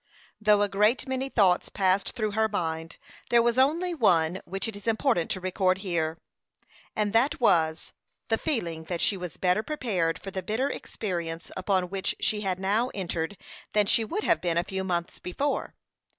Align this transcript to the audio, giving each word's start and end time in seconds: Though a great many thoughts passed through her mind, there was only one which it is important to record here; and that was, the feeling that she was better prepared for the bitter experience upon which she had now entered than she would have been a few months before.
Though 0.41 0.63
a 0.63 0.67
great 0.67 1.07
many 1.07 1.29
thoughts 1.29 1.69
passed 1.69 2.13
through 2.13 2.31
her 2.31 2.47
mind, 2.49 2.97
there 3.29 3.43
was 3.43 3.59
only 3.59 3.93
one 3.93 4.41
which 4.45 4.67
it 4.67 4.75
is 4.75 4.87
important 4.87 5.29
to 5.29 5.39
record 5.39 5.77
here; 5.77 6.17
and 6.95 7.13
that 7.13 7.39
was, 7.39 7.93
the 8.27 8.39
feeling 8.39 8.85
that 8.85 8.99
she 8.99 9.15
was 9.15 9.37
better 9.37 9.61
prepared 9.61 10.17
for 10.17 10.31
the 10.31 10.41
bitter 10.41 10.71
experience 10.71 11.51
upon 11.55 11.91
which 11.91 12.15
she 12.19 12.41
had 12.41 12.57
now 12.59 12.89
entered 12.95 13.37
than 13.73 13.85
she 13.85 14.03
would 14.03 14.23
have 14.23 14.41
been 14.41 14.57
a 14.57 14.63
few 14.63 14.83
months 14.83 15.19
before. 15.19 15.75